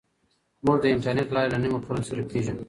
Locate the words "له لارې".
1.29-1.49